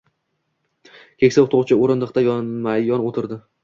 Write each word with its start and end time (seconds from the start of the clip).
Keksa 1.25 1.45
oʻqituvchi 1.45 1.79
oʻrindiqda 1.79 2.29
yonma-yon 2.33 3.09
oʻtirdi. 3.11 3.45